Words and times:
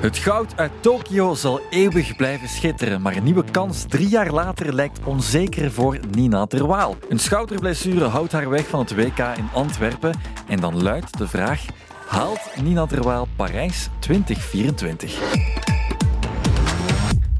Het 0.00 0.18
goud 0.18 0.56
uit 0.56 0.70
Tokio 0.80 1.34
zal 1.34 1.60
eeuwig 1.70 2.16
blijven 2.16 2.48
schitteren, 2.48 3.02
maar 3.02 3.16
een 3.16 3.24
nieuwe 3.24 3.44
kans 3.50 3.84
drie 3.88 4.08
jaar 4.08 4.30
later 4.30 4.74
lijkt 4.74 5.00
onzeker 5.04 5.72
voor 5.72 5.98
Nina 6.10 6.46
Terwaal. 6.46 6.96
Een 7.08 7.18
schouderblessure 7.18 8.04
houdt 8.04 8.32
haar 8.32 8.48
weg 8.48 8.66
van 8.66 8.80
het 8.80 8.94
WK 8.94 9.18
in 9.18 9.48
Antwerpen 9.52 10.20
en 10.48 10.60
dan 10.60 10.82
luidt 10.82 11.18
de 11.18 11.28
vraag: 11.28 11.64
haalt 12.06 12.50
Nina 12.62 12.86
Terwaal 12.86 13.28
Parijs 13.36 13.88
2024? 13.98 15.69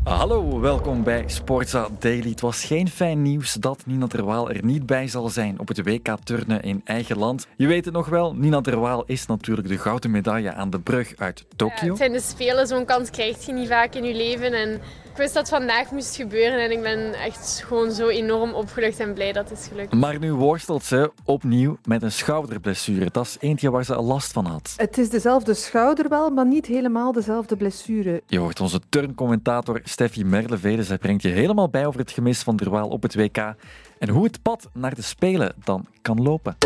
Hallo, 0.05 0.61
welkom 0.61 1.03
bij 1.03 1.25
Sportza 1.27 1.89
Daily. 1.99 2.31
Het 2.31 2.41
was 2.41 2.65
geen 2.65 2.89
fijn 2.89 3.23
nieuws 3.23 3.53
dat 3.53 3.83
Nina 3.87 4.07
Terwaal 4.07 4.51
er 4.51 4.65
niet 4.65 4.87
bij 4.87 5.09
zal 5.09 5.29
zijn 5.29 5.59
op 5.59 5.69
het 5.69 5.83
WK 5.83 6.17
turnen 6.25 6.63
in 6.63 6.81
eigen 6.85 7.19
land. 7.19 7.47
Je 7.57 7.67
weet 7.67 7.85
het 7.85 7.95
nog 7.95 8.09
wel, 8.09 8.35
Nina 8.35 8.61
Terwaal 8.61 9.05
is 9.07 9.27
natuurlijk 9.27 9.69
de 9.69 9.79
gouden 9.79 10.11
medaille 10.11 10.53
aan 10.53 10.71
de 10.71 10.81
brug 10.81 11.13
uit 11.17 11.45
Tokio. 11.57 11.89
het 11.89 11.97
zijn 11.97 12.13
de 12.13 12.21
Spelen, 12.21 12.67
zo'n 12.67 12.85
kans 12.85 13.11
krijg 13.11 13.47
je 13.47 13.53
niet 13.53 13.69
vaak 13.69 13.95
in 13.95 14.05
je 14.05 14.15
leven. 14.15 14.53
En 14.53 14.81
wist 15.21 15.35
dat 15.35 15.49
het 15.49 15.59
vandaag 15.59 15.91
moest 15.91 16.17
gebeuren 16.17 16.65
en 16.65 16.71
ik 16.71 16.83
ben 16.83 17.15
echt 17.15 17.63
gewoon 17.67 17.91
zo 17.91 18.09
enorm 18.09 18.53
opgelucht 18.53 19.01
en 19.01 19.15
blij 19.15 19.33
dat 19.33 19.49
het 19.49 19.59
is 19.59 19.67
gelukt. 19.67 19.93
Maar 19.93 20.19
nu 20.19 20.33
worstelt 20.33 20.85
ze 20.85 21.13
opnieuw 21.25 21.79
met 21.85 22.03
een 22.03 22.13
schouderblessure. 22.13 23.09
Dat 23.11 23.27
is 23.27 23.37
eentje 23.41 23.71
waar 23.71 23.85
ze 23.85 23.95
al 23.95 24.05
last 24.05 24.33
van 24.33 24.47
had. 24.47 24.75
Het 24.77 24.99
is 24.99 25.11
dezelfde 25.11 25.55
schouder 25.55 26.09
wel, 26.09 26.31
maar 26.31 26.47
niet 26.47 26.67
helemaal 26.67 27.13
dezelfde 27.13 27.57
blessure. 27.57 28.23
Je 28.27 28.39
hoort 28.39 28.61
onze 28.61 28.81
turncommentator 28.89 29.81
Steffi 29.85 30.25
Merlevede. 30.25 30.83
Zij 30.83 30.99
brengt 30.99 31.23
je 31.23 31.29
helemaal 31.29 31.69
bij 31.69 31.87
over 31.87 32.01
het 32.01 32.11
gemis 32.11 32.43
van 32.43 32.57
Derwaal 32.57 32.89
op 32.89 33.03
het 33.03 33.15
WK 33.15 33.55
en 33.99 34.09
hoe 34.09 34.25
het 34.25 34.43
pad 34.43 34.69
naar 34.73 34.95
de 34.95 35.03
Spelen 35.03 35.55
dan 35.65 35.87
kan 36.03 36.23
lopen. 36.23 36.57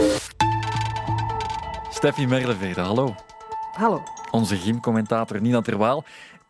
Steffi 1.91 2.27
Merlevede, 2.27 2.81
hallo. 2.81 3.15
Hallo. 3.73 4.03
Onze 4.31 4.57
gymcommentator 4.57 5.41
Nina 5.41 5.61
Terwaal. 5.61 6.05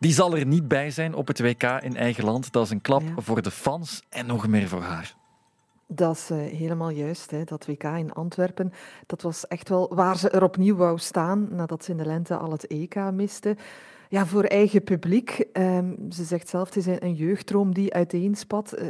Die 0.05 0.13
zal 0.13 0.37
er 0.37 0.45
niet 0.45 0.67
bij 0.67 0.91
zijn 0.91 1.13
op 1.13 1.27
het 1.27 1.39
WK 1.39 1.63
in 1.63 1.95
eigen 1.95 2.23
land. 2.23 2.51
Dat 2.51 2.63
is 2.63 2.69
een 2.69 2.81
klap 2.81 3.03
voor 3.15 3.41
de 3.41 3.51
fans 3.51 4.03
en 4.09 4.25
nog 4.25 4.47
meer 4.47 4.67
voor 4.67 4.81
haar. 4.81 5.15
Dat 5.87 6.15
is 6.15 6.31
uh, 6.31 6.37
helemaal 6.37 6.89
juist. 6.89 7.31
Hè. 7.31 7.43
Dat 7.43 7.65
WK 7.65 7.83
in 7.83 8.13
Antwerpen, 8.13 8.73
dat 9.05 9.21
was 9.21 9.47
echt 9.47 9.69
wel 9.69 9.95
waar 9.95 10.17
ze 10.17 10.29
er 10.29 10.43
opnieuw 10.43 10.75
wou 10.75 10.97
staan 10.97 11.47
nadat 11.51 11.83
ze 11.83 11.91
in 11.91 11.97
de 11.97 12.05
lente 12.05 12.35
al 12.37 12.51
het 12.51 12.67
EK 12.67 12.95
miste 13.11 13.55
ja, 14.09 14.25
voor 14.25 14.43
eigen 14.43 14.83
publiek. 14.83 15.45
Um, 15.53 15.97
ze 16.09 16.23
zegt 16.23 16.49
zelf, 16.49 16.65
het 16.65 16.75
is 16.75 16.85
een, 16.85 17.03
een 17.03 17.13
jeugdroom 17.13 17.73
die 17.73 17.93
uiteenspat. 17.93 18.75
Uh, 18.79 18.87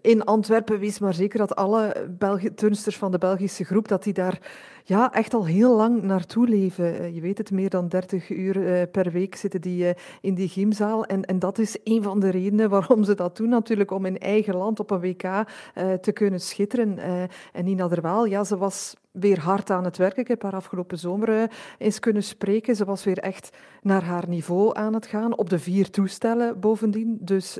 in 0.00 0.24
Antwerpen 0.24 0.78
wees 0.78 0.98
maar 0.98 1.14
zeker 1.14 1.38
dat 1.38 1.56
alle 1.56 2.08
Belgi 2.18 2.54
turnsters 2.54 2.96
van 2.96 3.10
de 3.10 3.18
Belgische 3.18 3.64
groep, 3.64 3.88
dat 3.88 4.02
die 4.02 4.12
daar 4.12 4.40
ja, 4.84 5.12
echt 5.12 5.34
al 5.34 5.46
heel 5.46 5.76
lang 5.76 6.02
naartoe 6.02 6.48
leven. 6.48 7.00
Uh, 7.00 7.14
je 7.14 7.20
weet 7.20 7.38
het, 7.38 7.50
meer 7.50 7.70
dan 7.70 7.88
30 7.88 8.30
uur 8.30 8.56
uh, 8.56 8.82
per 8.92 9.10
week 9.12 9.34
zitten 9.34 9.60
die 9.60 9.94
in 10.20 10.34
die 10.34 10.48
gymzaal. 10.48 11.04
En, 11.04 11.24
en 11.24 11.38
dat 11.38 11.58
is 11.58 11.76
een 11.84 12.02
van 12.02 12.20
de 12.20 12.30
redenen 12.30 12.70
waarom 12.70 13.04
ze 13.04 13.14
dat 13.14 13.36
doen 13.36 13.48
natuurlijk, 13.48 13.90
om 13.90 14.06
in 14.06 14.18
eigen 14.18 14.56
land 14.56 14.80
op 14.80 14.90
een 14.90 15.00
WK 15.00 15.44
te 16.00 16.12
kunnen 16.12 16.40
schitteren. 16.40 16.98
en 17.52 17.64
Nina 17.64 17.88
Derwaal, 17.88 18.24
ja, 18.24 18.44
ze 18.44 18.56
was 18.56 18.94
weer 19.12 19.40
hard 19.40 19.70
aan 19.70 19.84
het 19.84 19.96
werken. 19.96 20.22
Ik 20.22 20.28
heb 20.28 20.42
haar 20.42 20.54
afgelopen 20.54 20.98
zomer 20.98 21.50
eens 21.78 21.98
kunnen 21.98 22.22
spreken. 22.22 22.76
Ze 22.76 22.84
was 22.84 23.04
weer 23.04 23.18
echt 23.18 23.56
naar 23.82 24.02
haar 24.02 24.28
niveau 24.28 24.76
aan 24.76 24.94
het 24.94 25.06
gaan, 25.06 25.36
op 25.36 25.50
de 25.50 25.58
vier 25.58 25.90
toestellen 25.90 26.60
bovendien. 26.60 27.18
Dus 27.20 27.58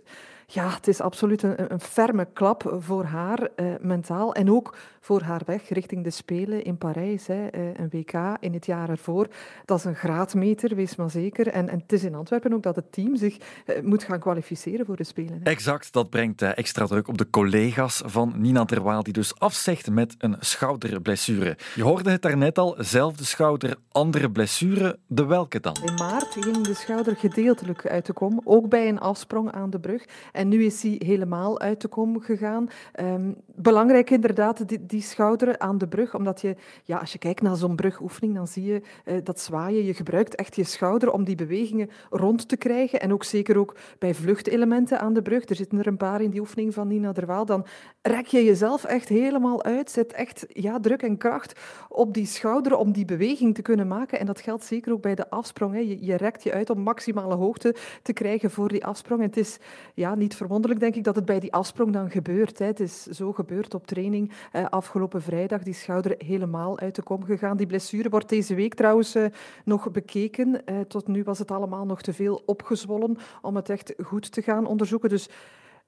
ja, 0.52 0.68
het 0.68 0.88
is 0.88 1.00
absoluut 1.00 1.42
een, 1.42 1.72
een 1.72 1.80
ferme 1.80 2.28
klap 2.32 2.76
voor 2.78 3.04
haar 3.04 3.48
uh, 3.56 3.66
mentaal 3.80 4.34
en 4.34 4.50
ook 4.50 4.76
voor 5.00 5.22
haar 5.22 5.40
weg 5.46 5.68
richting 5.68 6.04
de 6.04 6.10
Spelen 6.10 6.64
in 6.64 6.78
Parijs. 6.78 7.26
Hè. 7.26 7.56
Uh, 7.56 7.74
een 7.76 7.88
WK 7.90 8.12
in 8.40 8.52
het 8.52 8.66
jaar 8.66 8.88
ervoor. 8.88 9.26
Dat 9.64 9.78
is 9.78 9.84
een 9.84 9.94
graadmeter, 9.94 10.74
wees 10.74 10.96
maar 10.96 11.10
zeker. 11.10 11.48
En, 11.48 11.68
en 11.68 11.78
het 11.78 11.92
is 11.92 12.04
in 12.04 12.14
Antwerpen 12.14 12.52
ook 12.52 12.62
dat 12.62 12.76
het 12.76 12.92
team 12.92 13.16
zich 13.16 13.36
uh, 13.36 13.82
moet 13.82 14.02
gaan 14.02 14.18
kwalificeren 14.18 14.86
voor 14.86 14.96
de 14.96 15.04
Spelen. 15.04 15.40
Hè. 15.42 15.50
Exact, 15.50 15.92
dat 15.92 16.10
brengt 16.10 16.42
extra 16.42 16.86
druk 16.86 17.08
op 17.08 17.18
de 17.18 17.30
collega's 17.30 18.02
van 18.04 18.32
Nina 18.36 18.64
Terwaal, 18.64 19.02
die 19.02 19.12
dus 19.12 19.38
afzegt 19.38 19.90
met 19.90 20.14
een 20.18 20.36
schouderblessure. 20.38 21.56
Je 21.74 21.82
hoorde 21.82 22.10
het 22.10 22.22
daarnet 22.22 22.58
al, 22.58 22.74
zelfde 22.78 23.24
schouder, 23.24 23.76
andere 23.92 24.30
blessure. 24.30 24.98
De 25.06 25.24
welke 25.24 25.60
dan? 25.60 25.76
In 25.84 25.94
maart 25.94 26.36
ging 26.40 26.60
de 26.60 26.74
schouder 26.74 27.16
gedeeltelijk 27.16 27.86
uit 27.86 28.06
de 28.06 28.12
kom, 28.12 28.40
ook 28.44 28.68
bij 28.68 28.88
een 28.88 29.00
afsprong 29.00 29.52
aan 29.52 29.70
de 29.70 29.80
brug. 29.80 30.04
En 30.40 30.48
nu 30.48 30.64
is 30.64 30.82
hij 30.82 31.00
helemaal 31.04 31.60
uit 31.60 31.80
de 31.80 31.88
kom 31.88 32.20
gegaan. 32.20 32.68
Um, 33.00 33.36
belangrijk 33.46 34.10
inderdaad, 34.10 34.68
die, 34.68 34.86
die, 34.86 35.02
schouder 35.02 35.58
aan 35.58 35.78
de 35.78 35.88
brug. 35.88 36.14
Omdat 36.14 36.40
je, 36.40 36.56
ja, 36.84 36.98
als 36.98 37.12
je 37.12 37.18
kijkt 37.18 37.42
naar 37.42 37.56
zo'n 37.56 37.76
brugoefening, 37.76 38.34
dan 38.34 38.46
zie 38.46 38.64
je 38.64 38.82
uh, 39.04 39.14
dat 39.24 39.40
zwaaien. 39.40 39.84
Je 39.84 39.94
gebruikt 39.94 40.34
echt 40.34 40.56
je 40.56 40.64
schouder 40.64 41.12
om 41.12 41.24
die 41.24 41.34
bewegingen 41.34 41.90
rond 42.10 42.48
te 42.48 42.56
krijgen. 42.56 43.00
En 43.00 43.12
ook 43.12 43.24
zeker 43.24 43.58
ook 43.58 43.76
bij 43.98 44.14
vluchtelementen 44.14 45.00
aan 45.00 45.12
de 45.12 45.22
brug. 45.22 45.48
Er 45.48 45.56
zitten 45.56 45.78
er 45.78 45.86
een 45.86 45.96
paar 45.96 46.20
in 46.20 46.30
die 46.30 46.40
oefening 46.40 46.74
van 46.74 46.88
Nina 46.88 47.12
Derwaal. 47.12 47.44
Dan 47.44 47.66
rek 48.02 48.26
je 48.26 48.44
jezelf 48.44 48.84
echt 48.84 49.08
helemaal 49.08 49.62
uit. 49.62 49.90
Zet 49.90 50.12
echt 50.12 50.46
ja, 50.48 50.80
druk 50.80 51.02
en 51.02 51.16
kracht 51.16 51.60
op 51.88 52.14
die 52.14 52.26
schouder 52.26 52.76
om 52.76 52.92
die 52.92 53.04
beweging 53.04 53.54
te 53.54 53.62
kunnen 53.62 53.88
maken. 53.88 54.18
En 54.18 54.26
dat 54.26 54.40
geldt 54.40 54.64
zeker 54.64 54.92
ook 54.92 55.02
bij 55.02 55.14
de 55.14 55.30
afsprong. 55.30 55.98
Je 56.00 56.16
rekt 56.16 56.42
je 56.42 56.52
uit 56.52 56.70
om 56.70 56.80
maximale 56.80 57.34
hoogte 57.34 57.74
te 58.02 58.12
krijgen 58.12 58.50
voor 58.50 58.68
die 58.68 58.84
afsprong. 58.84 59.20
En 59.20 59.26
het 59.26 59.36
is 59.36 59.58
ja, 59.94 60.14
niet 60.14 60.28
verwonderlijk, 60.34 60.80
denk 60.80 60.94
ik, 60.94 61.04
dat 61.04 61.16
het 61.16 61.24
bij 61.24 61.40
die 61.40 61.52
afsprong 61.52 61.92
dan 61.92 62.10
gebeurt. 62.10 62.58
Hè. 62.58 62.66
Het 62.66 62.80
is 62.80 63.02
zo 63.02 63.32
gebeurd 63.32 63.74
op 63.74 63.86
training 63.86 64.32
afgelopen 64.70 65.22
vrijdag. 65.22 65.62
Die 65.62 65.74
schouder 65.74 66.14
helemaal 66.18 66.78
uit 66.78 66.94
de 66.94 67.02
kom 67.02 67.24
gegaan. 67.24 67.56
Die 67.56 67.66
blessure 67.66 68.08
wordt 68.08 68.28
deze 68.28 68.54
week 68.54 68.74
trouwens 68.74 69.14
eh, 69.14 69.24
nog 69.64 69.90
bekeken. 69.90 70.66
Eh, 70.66 70.80
tot 70.80 71.06
nu 71.06 71.22
was 71.22 71.38
het 71.38 71.50
allemaal 71.50 71.86
nog 71.86 72.02
te 72.02 72.12
veel 72.12 72.42
opgezwollen 72.46 73.16
om 73.42 73.56
het 73.56 73.68
echt 73.68 73.94
goed 74.02 74.32
te 74.32 74.42
gaan 74.42 74.66
onderzoeken. 74.66 75.08
Dus 75.08 75.28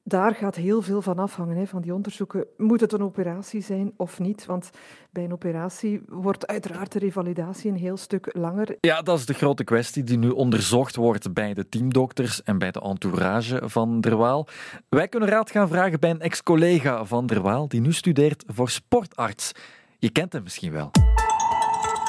daar 0.04 0.34
gaat 0.34 0.54
heel 0.54 0.82
veel 0.82 1.02
van 1.02 1.18
afhangen, 1.18 1.56
hè, 1.56 1.66
van 1.66 1.82
die 1.82 1.94
onderzoeken. 1.94 2.46
Moet 2.56 2.80
het 2.80 2.92
een 2.92 3.02
operatie 3.02 3.62
zijn 3.62 3.92
of 3.96 4.18
niet? 4.18 4.46
Want 4.46 4.70
bij 5.10 5.24
een 5.24 5.32
operatie 5.32 6.02
wordt 6.08 6.46
uiteraard 6.46 6.92
de 6.92 6.98
revalidatie 6.98 7.70
een 7.70 7.76
heel 7.76 7.96
stuk 7.96 8.28
langer. 8.32 8.76
Ja, 8.80 9.02
dat 9.02 9.18
is 9.18 9.26
de 9.26 9.34
grote 9.34 9.64
kwestie 9.64 10.04
die 10.04 10.18
nu 10.18 10.28
onderzocht 10.28 10.96
wordt 10.96 11.32
bij 11.32 11.54
de 11.54 11.68
teamdokters 11.68 12.42
en 12.42 12.58
bij 12.58 12.70
de 12.70 12.80
entourage 12.80 13.60
van 13.64 14.00
Derwaal. 14.00 14.46
Wij 14.88 15.08
kunnen 15.08 15.28
raad 15.28 15.50
gaan 15.50 15.68
vragen 15.68 16.00
bij 16.00 16.10
een 16.10 16.20
ex-collega 16.20 17.04
van 17.04 17.26
Derwaal 17.26 17.68
die 17.68 17.80
nu 17.80 17.92
studeert 17.92 18.44
voor 18.46 18.70
sportarts. 18.70 19.52
Je 19.98 20.10
kent 20.10 20.32
hem 20.32 20.42
misschien 20.42 20.72
wel. 20.72 20.90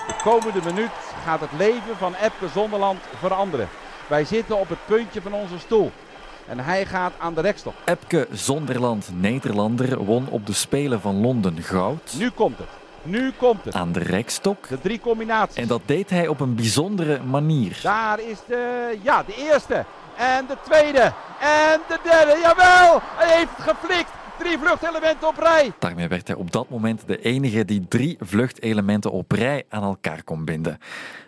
De 0.08 0.20
komende 0.24 0.60
minuut 0.66 0.92
gaat 1.24 1.40
het 1.40 1.52
leven 1.58 1.96
van 1.98 2.14
Epke 2.14 2.48
Zonderland 2.48 3.00
veranderen. 3.02 3.68
Wij 4.10 4.26
zitten 4.26 4.60
op 4.60 4.70
het 4.70 4.86
puntje 4.86 5.22
van 5.22 5.34
onze 5.34 5.60
stoel. 5.60 5.92
En 6.48 6.60
hij 6.60 6.86
gaat 6.86 7.14
aan 7.18 7.34
de 7.34 7.42
rekstok. 7.42 7.74
Epke 7.86 8.28
Zonderland, 8.32 9.10
Nederlander, 9.14 10.04
won 10.04 10.28
op 10.30 10.46
de 10.46 10.54
Spelen 10.54 11.02
van 11.02 11.22
Londen 11.22 11.62
goud. 11.62 12.14
Nu 12.18 12.30
komt 12.30 12.58
het. 12.58 12.68
Nu 13.04 13.32
komt 13.38 13.66
het. 13.66 13.74
Aan 13.74 13.92
de 13.92 14.00
rekstok. 14.00 14.68
De 14.68 14.80
drie 14.82 15.00
combinaties. 15.00 15.56
En 15.56 15.68
dat 15.68 15.82
deed 15.86 16.10
hij 16.10 16.28
op 16.28 16.40
een 16.40 16.56
bijzondere 16.56 17.20
manier. 17.24 17.80
Daar 17.84 18.20
is 18.20 18.38
de, 18.48 18.98
ja, 19.02 19.24
de 19.24 19.36
eerste. 19.36 19.86
En 20.18 20.46
de 20.48 20.58
tweede. 20.64 21.14
En 21.40 21.80
de 21.88 22.00
derde. 22.04 22.40
Jawel! 22.42 23.02
Hij 23.16 23.38
heeft 23.38 23.50
het 23.56 23.78
geflikt. 23.78 24.10
Drie 24.40 24.58
vluchtelementen 24.58 25.28
op 25.28 25.38
rij. 25.38 25.72
Daarmee 25.80 26.08
werd 26.08 26.28
hij 26.28 26.36
op 26.36 26.52
dat 26.52 26.70
moment 26.70 27.08
de 27.08 27.22
enige 27.22 27.66
die 27.66 27.88
drie 27.88 28.18
vluchtelementen 28.20 29.12
op 29.12 29.32
rij 29.32 29.64
aan 29.70 29.84
elkaar 29.84 30.24
kon 30.24 30.46
binden. 30.46 30.78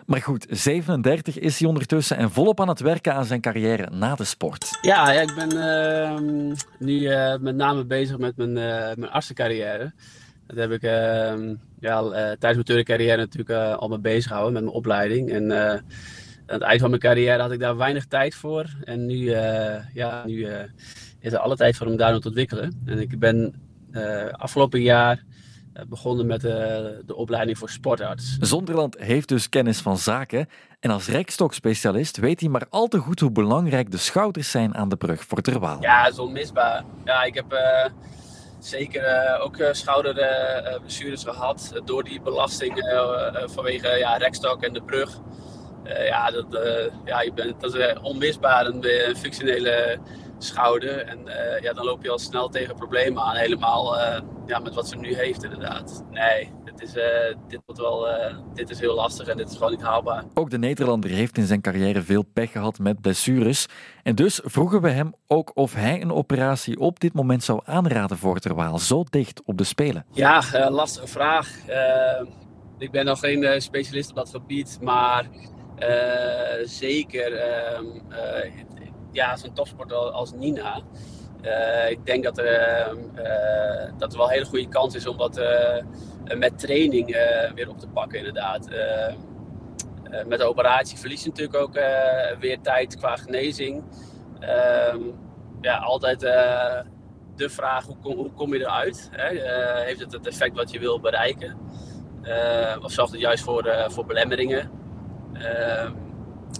Maar 0.06 0.22
goed, 0.22 0.46
37 0.50 1.40
is 1.40 1.60
hij 1.60 1.68
ondertussen 1.68 2.18
en 2.18 2.32
volop 2.32 2.62
aan 2.62 2.68
het 2.68 2.80
werken 2.80 3.14
aan 3.14 3.26
zijn 3.26 3.42
carrière 3.42 3.90
na 3.92 4.16
de 4.16 4.24
sport. 4.24 4.78
Ja, 4.82 5.12
ja 5.12 5.22
ik 5.22 5.36
ben 5.36 5.54
uh, 5.56 6.62
nu 6.80 7.00
uh, 7.00 7.38
met 7.38 7.56
name 7.56 7.86
bezig 7.86 8.18
met 8.18 8.38
mijn, 8.38 8.50
uh, 8.50 8.96
mijn 8.96 9.10
artsencarrière. 9.10 9.94
Dat 10.48 10.58
heb 10.58 10.72
ik 10.72 10.82
ehm, 10.82 11.56
ja, 11.80 12.02
tijdens 12.10 12.40
mijn 12.40 12.64
turncarrière 12.64 13.18
natuurlijk 13.18 13.80
al 13.80 13.88
mee 13.88 14.00
bezig 14.00 14.28
gehouden 14.28 14.54
met 14.54 14.64
mijn 14.64 14.76
opleiding. 14.76 15.32
En 15.32 15.54
aan 15.54 15.82
het 16.46 16.62
eind 16.62 16.82
van 16.82 16.90
mijn 16.90 17.02
carrière 17.02 17.42
had 17.42 17.52
ik 17.52 17.60
daar 17.60 17.78
weinig 17.78 18.06
tijd 18.06 18.36
voor. 18.36 18.66
En 18.84 19.06
nu, 19.06 19.30
ja, 19.94 20.24
nu 20.26 20.48
is 21.26 21.34
er 21.34 21.40
alle 21.40 21.56
tijd 21.56 21.76
voor 21.76 21.88
om 21.88 21.98
daar 21.98 22.20
te 22.20 22.28
ontwikkelen. 22.28 22.82
En 22.86 23.00
ik 23.00 23.20
ben 23.20 23.56
afgelopen 24.32 24.82
jaar 24.82 25.24
begonnen 25.88 26.26
met 26.26 26.42
de, 26.42 27.02
de 27.06 27.16
opleiding 27.16 27.58
voor 27.58 27.70
sportarts. 27.70 28.38
Zonderland 28.40 28.98
heeft 29.00 29.28
dus 29.28 29.50
kennis 29.50 29.80
van 29.80 29.98
zaken. 29.98 30.50
En 30.80 30.90
als 30.92 31.08
rekstokspecialist 31.08 32.18
weet 32.18 32.40
hij 32.40 32.50
maar 32.50 32.66
al 32.70 32.88
te 32.88 32.98
goed 32.98 33.20
hoe 33.20 33.32
belangrijk 33.32 33.92
de 33.92 33.98
schouders 33.98 34.52
zijn 34.52 34.76
aan 34.76 34.90
de 34.90 34.96
brug 34.96 35.24
voor 35.24 35.42
Terwaal. 35.42 35.82
Ja, 35.82 36.04
dat 36.04 36.14
is 36.14 36.20
onmisbaar. 36.20 36.84
Ja, 37.06 37.24
ik 37.24 37.34
heb 37.34 37.54
uh, 37.54 37.86
zeker 38.60 39.04
uh, 39.04 39.46
ook 39.46 39.58
schouderblessures 39.72 41.24
gehad 41.24 41.82
door 41.86 42.04
die 42.04 42.22
belasting 42.22 42.74
vanwege 43.34 43.98
ja, 43.98 44.18
rekstok 44.18 44.64
en 44.64 44.74
de 44.74 44.82
brug. 44.82 45.20
ja, 45.84 46.32
dat, 46.32 46.46
ja, 47.06 47.22
je 47.22 47.34
bent, 47.34 47.62
dat 47.62 47.76
is 47.76 48.00
onmisbaar 48.02 48.66
een 48.66 48.86
functionele 49.16 50.00
schouder. 50.38 50.98
En 50.98 51.20
uh, 51.26 51.62
ja, 51.62 51.74
dan 51.74 51.86
loop 51.86 52.04
je 52.04 52.10
al 52.10 52.20
snel 52.20 52.50
tegen 52.50 52.76
problemen 52.76 53.24
aan. 53.24 53.36
Helemaal 53.36 53.98
uh, 53.98 54.20
ja, 54.46 54.60
met 54.60 54.74
wat 54.74 54.88
ze 54.88 54.96
nu 54.96 55.16
heeft, 55.16 55.44
inderdaad. 55.44 56.04
Nee, 56.12 56.52
het 56.64 56.78
dit 56.78 56.88
is, 56.88 56.94
dit, 57.48 57.60
wordt 57.66 57.82
wel, 57.82 58.08
dit 58.54 58.70
is 58.70 58.80
heel 58.80 58.96
lastig 58.96 59.28
en 59.28 59.38
dit 59.38 59.50
is 59.50 59.56
gewoon 59.56 59.72
niet 59.72 59.82
haalbaar. 59.82 60.24
Ook 60.34 60.50
de 60.50 60.58
Nederlander 60.58 61.10
heeft 61.10 61.38
in 61.38 61.46
zijn 61.46 61.62
carrière 61.62 62.02
veel 62.02 62.24
pech 62.24 62.52
gehad 62.52 62.80
met 62.80 63.02
blessures. 63.02 63.66
En 64.04 64.16
dus 64.16 64.40
vroegen 64.44 64.82
we 64.82 64.90
hem 64.90 65.14
ook 65.28 65.52
of 65.54 65.74
hij 65.74 66.02
een 66.02 66.12
operatie 66.12 66.80
op 66.80 67.00
dit 67.00 67.14
moment 67.14 67.44
zou 67.44 67.62
aanraden 67.66 68.18
voor 68.18 68.40
Terwaal, 68.40 68.80
zo 68.80 69.04
dicht 69.04 69.42
op 69.46 69.58
de 69.58 69.64
Spelen. 69.64 70.06
Ja, 70.12 70.44
lastige 70.70 71.08
vraag. 71.08 71.50
ik 72.78 72.92
ben 72.92 73.06
nog 73.06 73.20
geen 73.20 73.62
specialist 73.62 74.10
op 74.10 74.16
dat 74.16 74.30
gebied, 74.30 74.78
maar 74.82 75.26
zeker 76.64 77.34
ehm, 77.34 77.86
ja, 79.16 79.36
zo'n 79.36 79.54
topsporter 79.54 79.98
als 79.98 80.34
Nina. 80.34 80.82
Uh, 81.46 81.90
ik 81.90 82.06
denk 82.06 82.24
dat 82.24 82.38
er, 82.38 82.46
uh, 82.46 83.92
dat 83.98 84.12
er 84.12 84.18
wel 84.18 84.28
een 84.28 84.34
hele 84.34 84.46
goede 84.46 84.68
kans 84.68 84.96
is 84.96 85.08
om 85.08 85.18
dat 85.18 85.42
met 86.38 86.60
training 86.60 87.06
weer 87.56 87.70
op 87.70 87.80
te 87.80 87.88
pakken, 87.88 88.18
inderdaad. 88.18 88.70
met 90.28 90.40
de 90.40 90.44
operatie 90.44 90.98
verlies 90.98 91.24
je 91.24 91.30
natuurlijk 91.30 91.58
ook 91.58 91.74
weer 92.40 92.62
tijd 92.62 92.98
qua 92.98 93.16
genezing. 93.16 93.84
Ehm, 94.40 95.00
ja, 95.62 95.78
altijd 95.78 96.20
de 97.36 97.50
vraag: 97.50 97.86
hoe 97.86 97.98
kom, 97.98 98.16
hoe 98.16 98.32
kom 98.32 98.54
je 98.54 98.60
eruit? 98.60 99.10
Hè? 99.12 99.28
heeft 99.84 100.00
het 100.00 100.12
het 100.12 100.28
effect 100.28 100.56
wat 100.56 100.72
je 100.72 100.80
wil 100.80 101.00
bereiken? 101.00 101.58
of 102.82 102.92
zorgt 102.92 103.12
het 103.12 103.22
juist 103.22 103.44
voor, 103.44 103.86
voor 103.88 104.06
belemmeringen? 104.06 104.72
Ehm, 105.34 105.92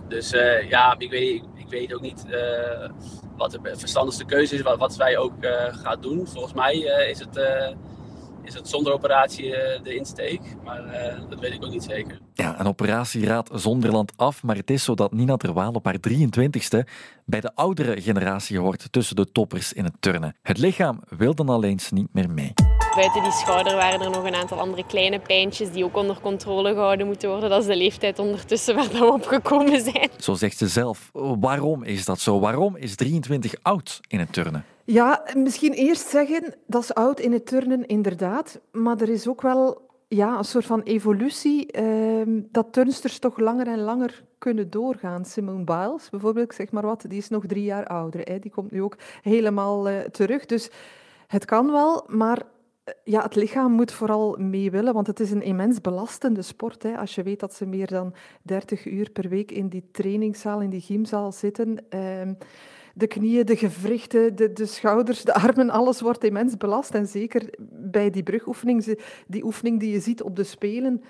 dus 0.08 0.30
ja, 0.68 0.96
ik 0.98 1.10
weet, 1.10 1.44
ik 1.66 1.72
weet 1.72 1.94
ook 1.94 2.02
niet 2.02 2.26
uh, 2.30 2.90
wat 3.38 3.52
de 3.52 3.60
verstandigste 3.78 4.26
keuze 4.26 4.56
is, 4.56 4.62
wat, 4.62 4.78
wat 4.78 4.96
wij 4.96 5.18
ook 5.18 5.34
uh, 5.42 5.52
gaan 5.70 6.02
doen. 6.02 6.28
Volgens 6.28 6.54
mij 6.54 6.76
uh, 6.76 7.10
is, 7.10 7.20
het, 7.20 7.40
is 8.44 8.54
het 8.54 8.70
zonder 8.70 8.94
operatie 8.94 9.50
de 9.84 9.96
insteek, 9.96 10.42
maar 10.64 10.84
dat 11.30 11.40
weet 11.40 11.54
ik 11.54 11.64
ook 11.64 11.72
niet 11.72 11.84
zeker. 11.84 12.20
Ja, 12.34 12.60
een 12.60 12.68
operatie 12.68 13.26
raadt 13.26 13.50
Zonderland 13.54 14.12
af, 14.16 14.44
maar 14.44 14.56
het 14.56 14.70
is 14.70 14.84
zo 14.84 14.96
dat 14.96 15.14
Nina 15.14 15.38
Terwaal 15.38 15.72
op 15.72 15.86
haar 15.86 15.98
23ste 16.10 16.80
bij 17.26 17.42
de 17.42 17.52
oudere 17.56 18.02
generatie 18.02 18.60
hoort 18.60 18.92
tussen 18.92 19.16
de 19.16 19.32
toppers 19.32 19.74
in 19.74 19.84
het 19.84 19.96
turnen. 20.00 20.36
Het 20.42 20.58
lichaam 20.58 21.00
wil 21.18 21.36
dan 21.36 21.50
alleen 21.50 21.80
niet 21.92 22.14
meer 22.14 22.30
mee. 22.30 22.54
Buiten 22.96 23.24
die 23.24 23.32
schouder 23.32 23.76
waren 23.76 24.02
er 24.02 24.10
nog 24.10 24.24
een 24.24 24.36
aantal 24.36 24.60
andere 24.60 24.86
kleine 24.86 25.20
pijntjes 25.20 25.72
die 25.72 25.84
ook 25.84 25.96
onder 25.96 26.20
controle 26.22 26.74
gehouden 26.74 27.08
moeten 27.08 27.30
worden. 27.30 27.50
Dat 27.50 27.62
is 27.62 27.68
de 27.68 27.76
leeftijd 27.76 28.20
ondertussen 28.20 28.76
waar 28.76 28.90
we 28.90 29.06
opgekomen 29.12 29.82
zijn. 29.82 30.10
Zo 30.18 30.34
zegt 30.34 30.58
ze 30.58 30.68
zelf. 30.68 31.10
Waarom 31.40 31.84
is 31.84 32.06
dat 32.06 32.20
zo? 32.20 32.40
Waarom 32.40 32.76
is 32.76 32.96
23 32.96 33.56
oud 33.62 34.00
in 34.08 34.20
het 34.20 34.34
turnen? 34.34 34.66
Ja, 34.84 35.24
misschien 35.34 35.74
eerst 35.74 36.08
zeggen, 36.08 36.56
dat 36.68 36.84
is 36.84 36.94
oud 36.94 37.20
in 37.20 37.32
het 37.32 37.46
turnen, 37.46 37.86
inderdaad. 37.86 38.60
Maar 38.72 39.02
er 39.02 39.10
is 39.10 39.28
ook 39.28 39.42
wel 39.42 39.82
ja, 40.08 40.38
een 40.38 40.44
soort 40.44 40.66
van 40.66 40.82
evolutie 40.82 41.72
ehm, 41.72 42.42
dat 42.52 42.74
turnsters 42.74 43.20
toch 43.20 43.40
langer 43.40 43.68
en 43.68 43.80
langer 43.80 44.24
kunnen 44.38 44.70
doorgaan. 44.70 45.26
Simone 45.26 45.64
Biles 45.64 46.10
bijvoorbeeld, 46.10 46.54
zeg 46.54 46.72
maar 46.72 46.86
wat, 46.86 47.06
die 47.08 47.18
is 47.18 47.30
nog 47.30 47.46
drie 47.46 47.64
jaar 47.64 47.88
ouder. 47.88 48.22
Hè. 48.22 48.40
Die 48.40 48.52
komt 48.52 48.72
nu 48.72 48.82
ook 48.82 48.98
helemaal 49.22 49.90
uh, 49.90 50.00
terug. 50.00 50.46
Dus 50.46 50.70
het 51.28 51.46
kan 51.46 51.72
wel, 51.72 52.04
maar 52.08 52.42
ja, 53.04 53.24
het 53.24 53.36
lichaam 53.36 53.72
moet 53.72 53.92
vooral 53.92 54.36
mee 54.40 54.72
willen, 54.72 54.94
want 54.94 55.08
het 55.08 55.20
is 55.20 55.32
een 55.32 55.42
immens 55.42 55.82
belastende 55.82 56.42
sport. 56.42 56.84
Hè. 56.84 56.98
Als 56.98 57.16
je 57.16 57.24
weet 57.24 57.40
dat 57.40 57.54
ze 57.54 57.66
meer 57.66 57.88
dan 57.88 58.14
30 58.42 58.86
uur 58.86 59.10
per 59.10 59.30
week 59.30 59.52
in 59.52 59.68
die 59.68 59.84
trainingszaal, 59.92 60.62
in 60.62 60.70
die 60.70 60.82
gymzaal 60.82 61.32
zitten. 61.32 61.78
Ehm, 61.90 62.34
de 62.94 63.08
knieën, 63.08 63.46
de 63.46 63.58
gewrichten, 63.58 64.36
de, 64.36 64.54
de 64.54 64.66
schouders, 64.66 65.24
de 65.24 65.34
armen, 65.34 65.70
alles 65.70 66.02
wordt 66.02 66.24
immens 66.24 66.58
belast. 66.58 66.94
En 66.94 67.08
zeker 67.08 67.50
bij 67.72 68.10
die 68.10 68.24
brugoefening, 68.24 68.98
die 69.28 69.44
oefening 69.44 69.80
die 69.80 69.92
je 69.92 70.00
ziet 70.00 70.22
op 70.22 70.36
de 70.36 70.44
Spelen, 70.44 71.04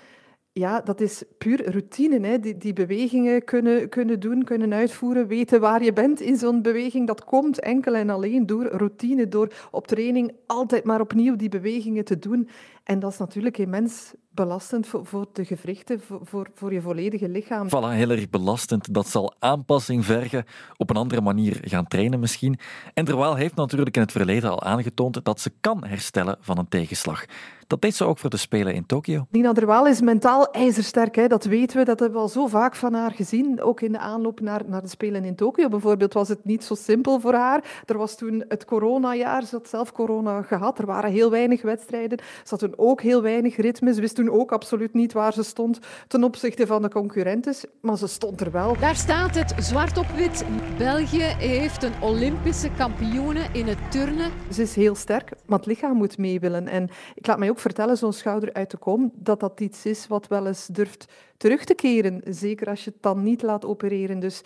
ja, 0.58 0.80
dat 0.80 1.00
is 1.00 1.22
puur 1.38 1.70
routine. 1.70 2.26
Hè. 2.26 2.40
Die, 2.40 2.58
die 2.58 2.72
bewegingen 2.72 3.44
kunnen, 3.44 3.88
kunnen 3.88 4.20
doen, 4.20 4.44
kunnen 4.44 4.72
uitvoeren, 4.72 5.26
weten 5.26 5.60
waar 5.60 5.82
je 5.82 5.92
bent 5.92 6.20
in 6.20 6.36
zo'n 6.36 6.62
beweging. 6.62 7.06
Dat 7.06 7.24
komt 7.24 7.60
enkel 7.60 7.94
en 7.94 8.10
alleen 8.10 8.46
door 8.46 8.64
routine, 8.64 9.28
door 9.28 9.52
op 9.70 9.86
training 9.86 10.32
altijd 10.46 10.84
maar 10.84 11.00
opnieuw 11.00 11.36
die 11.36 11.48
bewegingen 11.48 12.04
te 12.04 12.18
doen. 12.18 12.48
En 12.86 12.98
dat 12.98 13.12
is 13.12 13.18
natuurlijk 13.18 13.58
immens 13.58 14.14
belastend 14.30 14.86
voor, 14.86 15.06
voor 15.06 15.26
de 15.32 15.44
gewrichten, 15.44 16.00
voor, 16.22 16.48
voor 16.54 16.72
je 16.72 16.80
volledige 16.80 17.28
lichaam. 17.28 17.66
Voilà, 17.68 17.96
heel 17.96 18.10
erg 18.10 18.30
belastend. 18.30 18.94
Dat 18.94 19.08
zal 19.08 19.34
aanpassing 19.38 20.04
vergen, 20.04 20.44
op 20.76 20.90
een 20.90 20.96
andere 20.96 21.20
manier 21.20 21.58
gaan 21.62 21.86
trainen 21.86 22.20
misschien. 22.20 22.58
En 22.94 23.04
Terwijl 23.04 23.34
heeft 23.34 23.54
natuurlijk 23.54 23.96
in 23.96 24.02
het 24.02 24.12
verleden 24.12 24.50
al 24.50 24.62
aangetoond 24.62 25.24
dat 25.24 25.40
ze 25.40 25.52
kan 25.60 25.84
herstellen 25.84 26.36
van 26.40 26.58
een 26.58 26.68
tegenslag. 26.68 27.24
Dat 27.66 27.82
deed 27.82 27.94
ze 27.94 28.04
ook 28.04 28.18
voor 28.18 28.30
de 28.30 28.36
Spelen 28.36 28.74
in 28.74 28.86
Tokio. 28.86 29.26
Nina 29.30 29.52
Derwaal 29.52 29.86
is 29.86 30.00
mentaal 30.00 30.50
ijzersterk, 30.50 31.16
hè. 31.16 31.26
dat 31.26 31.44
weten 31.44 31.78
we. 31.78 31.84
Dat 31.84 31.98
hebben 32.00 32.18
we 32.18 32.24
al 32.24 32.30
zo 32.30 32.46
vaak 32.46 32.74
van 32.74 32.94
haar 32.94 33.10
gezien. 33.10 33.62
Ook 33.62 33.80
in 33.80 33.92
de 33.92 33.98
aanloop 33.98 34.40
naar, 34.40 34.62
naar 34.66 34.82
de 34.82 34.88
Spelen 34.88 35.24
in 35.24 35.34
Tokio 35.34 35.68
bijvoorbeeld 35.68 36.12
was 36.12 36.28
het 36.28 36.44
niet 36.44 36.64
zo 36.64 36.74
simpel 36.74 37.20
voor 37.20 37.34
haar. 37.34 37.82
Er 37.84 37.98
was 37.98 38.16
toen 38.16 38.44
het 38.48 38.64
coronajaar, 38.64 39.44
ze 39.44 39.56
had 39.56 39.68
zelf 39.68 39.92
corona 39.92 40.42
gehad. 40.42 40.78
Er 40.78 40.86
waren 40.86 41.10
heel 41.10 41.30
weinig 41.30 41.62
wedstrijden. 41.62 42.18
Ze 42.18 42.48
had 42.48 42.58
toen 42.58 42.75
ook 42.76 43.00
heel 43.02 43.22
weinig 43.22 43.56
ritmes. 43.56 43.94
Ze 43.94 44.00
wist 44.00 44.14
toen 44.14 44.30
ook 44.30 44.52
absoluut 44.52 44.94
niet 44.94 45.12
waar 45.12 45.32
ze 45.32 45.42
stond 45.42 45.78
ten 46.08 46.24
opzichte 46.24 46.66
van 46.66 46.82
de 46.82 46.88
concurrentes. 46.88 47.64
Maar 47.80 47.98
ze 47.98 48.06
stond 48.06 48.40
er 48.40 48.50
wel. 48.50 48.76
Daar 48.80 48.96
staat 48.96 49.34
het 49.34 49.54
zwart 49.58 49.98
op 49.98 50.06
wit. 50.06 50.44
België 50.78 51.22
heeft 51.22 51.82
een 51.82 52.02
Olympische 52.02 52.70
kampioene 52.76 53.46
in 53.52 53.66
het 53.66 53.90
turnen. 53.90 54.30
Ze 54.52 54.62
is 54.62 54.74
heel 54.74 54.94
sterk, 54.94 55.30
maar 55.46 55.58
het 55.58 55.66
lichaam 55.66 55.96
moet 55.96 56.18
mee 56.18 56.40
willen. 56.40 56.68
En 56.68 56.88
ik 57.14 57.26
laat 57.26 57.38
mij 57.38 57.50
ook 57.50 57.58
vertellen, 57.58 57.96
zo'n 57.96 58.12
schouder 58.12 58.52
uit 58.52 58.70
de 58.70 58.76
kom, 58.76 59.12
dat 59.14 59.40
dat 59.40 59.60
iets 59.60 59.86
is 59.86 60.06
wat 60.06 60.26
wel 60.26 60.46
eens 60.46 60.66
durft 60.66 61.12
terug 61.36 61.64
te 61.64 61.74
keren. 61.74 62.22
Zeker 62.24 62.66
als 62.68 62.84
je 62.84 62.90
het 62.90 63.02
dan 63.02 63.22
niet 63.22 63.42
laat 63.42 63.64
opereren. 63.64 64.18
Dus 64.18 64.42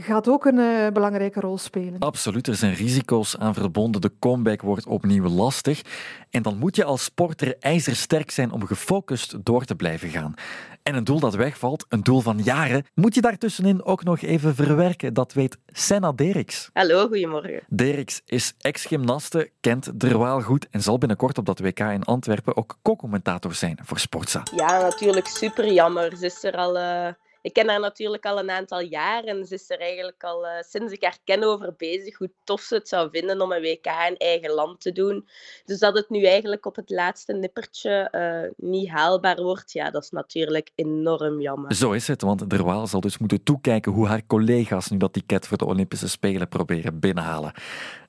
gaat 0.00 0.28
ook 0.28 0.44
een 0.44 0.58
uh, 0.58 0.88
belangrijke 0.88 1.40
rol 1.40 1.58
spelen. 1.58 1.98
Absoluut, 1.98 2.46
er 2.46 2.54
zijn 2.54 2.74
risico's 2.74 3.38
aan 3.38 3.54
verbonden. 3.54 4.00
De 4.00 4.12
comeback 4.18 4.62
wordt 4.62 4.86
opnieuw 4.86 5.28
lastig. 5.28 5.82
En 6.30 6.42
dan 6.42 6.58
moet 6.58 6.76
je 6.76 6.84
als 6.84 7.04
sporter 7.04 7.56
ijzersterk 7.60 8.30
zijn 8.30 8.52
om 8.52 8.66
gefocust 8.66 9.44
door 9.44 9.64
te 9.64 9.74
blijven 9.74 10.08
gaan. 10.08 10.34
En 10.82 10.94
een 10.94 11.04
doel 11.04 11.20
dat 11.20 11.34
wegvalt, 11.34 11.86
een 11.88 12.02
doel 12.02 12.20
van 12.20 12.42
jaren, 12.42 12.86
moet 12.94 13.14
je 13.14 13.20
daartussenin 13.20 13.84
ook 13.84 14.04
nog 14.04 14.20
even 14.20 14.54
verwerken. 14.54 15.14
Dat 15.14 15.32
weet 15.32 15.58
Senna 15.66 16.12
Derks. 16.12 16.70
Hallo, 16.72 17.06
goedemorgen. 17.06 17.62
Derks 17.68 18.22
is 18.24 18.54
ex-gymnaste, 18.58 19.50
kent 19.60 20.00
Derwaal 20.00 20.40
goed 20.40 20.66
en 20.70 20.82
zal 20.82 20.98
binnenkort 20.98 21.38
op 21.38 21.46
dat 21.46 21.58
WK 21.58 21.80
in 21.80 22.04
Antwerpen 22.04 22.56
ook 22.56 22.78
co-commentator 22.82 23.54
zijn 23.54 23.78
voor 23.82 23.98
Sportza. 23.98 24.42
Ja, 24.56 24.80
natuurlijk 24.80 25.26
super 25.26 25.72
jammer. 25.72 26.16
Ze 26.16 26.24
is 26.24 26.44
er 26.44 26.56
al... 26.56 26.76
Uh 26.76 27.08
ik 27.42 27.52
ken 27.52 27.68
haar 27.68 27.80
natuurlijk 27.80 28.26
al 28.26 28.38
een 28.38 28.50
aantal 28.50 28.80
jaar 28.80 29.24
en 29.24 29.46
ze 29.46 29.54
is 29.54 29.70
er 29.70 29.80
eigenlijk 29.80 30.24
al 30.24 30.44
uh, 30.44 30.50
sinds 30.60 30.92
ik 30.92 31.02
haar 31.02 31.18
ken 31.24 31.42
over 31.42 31.74
bezig 31.76 32.18
hoe 32.18 32.30
tof 32.44 32.60
ze 32.60 32.74
het 32.74 32.88
zou 32.88 33.10
vinden 33.10 33.40
om 33.40 33.52
een 33.52 33.62
WK 33.62 33.86
in 33.86 34.16
eigen 34.16 34.50
land 34.50 34.80
te 34.80 34.92
doen. 34.92 35.28
Dus 35.64 35.78
dat 35.78 35.96
het 35.96 36.10
nu 36.10 36.24
eigenlijk 36.24 36.66
op 36.66 36.76
het 36.76 36.90
laatste 36.90 37.32
nippertje 37.32 38.08
uh, 38.12 38.68
niet 38.68 38.88
haalbaar 38.88 39.42
wordt, 39.42 39.72
ja, 39.72 39.90
dat 39.90 40.02
is 40.02 40.10
natuurlijk 40.10 40.70
enorm 40.74 41.40
jammer. 41.40 41.74
Zo 41.74 41.92
is 41.92 42.08
het, 42.08 42.22
want 42.22 42.50
Derwaal 42.50 42.86
zal 42.86 43.00
dus 43.00 43.18
moeten 43.18 43.42
toekijken 43.42 43.92
hoe 43.92 44.06
haar 44.06 44.26
collega's 44.26 44.88
nu 44.88 44.96
dat 44.96 45.12
ticket 45.12 45.46
voor 45.46 45.58
de 45.58 45.66
Olympische 45.66 46.08
Spelen 46.08 46.48
proberen 46.48 47.00
binnenhalen. 47.00 47.52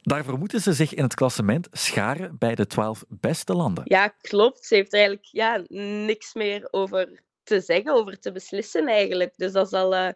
Daarvoor 0.01 0.37
moeten 0.37 0.61
ze 0.61 0.73
zich 0.73 0.93
in 0.93 1.03
het 1.03 1.13
klassement 1.13 1.67
scharen 1.71 2.35
bij 2.39 2.55
de 2.55 2.67
twaalf 2.67 3.05
beste 3.07 3.53
landen. 3.53 3.83
Ja, 3.87 4.07
klopt. 4.07 4.65
Ze 4.65 4.75
heeft 4.75 4.93
eigenlijk 4.93 5.25
ja, 5.25 5.63
niks 6.05 6.33
meer 6.33 6.67
over 6.71 7.21
te 7.49 7.61
zeggen, 7.61 7.93
over 7.93 8.19
te 8.19 8.31
beslissen 8.31 8.87
eigenlijk. 8.87 9.33
Dus 9.37 9.51
dat 9.51 9.69
zal, 9.69 9.93
uh, 9.93 10.09